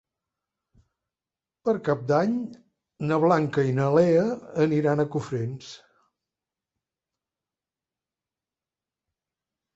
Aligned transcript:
Per 1.67 1.75
Cap 1.87 1.99
d'Any 2.11 2.33
na 3.11 3.19
Blanca 3.25 3.65
i 3.67 3.75
na 3.81 3.91
Lea 3.97 4.25
aniran 4.65 5.05
a 5.05 5.07
Cofrents. 5.17 5.69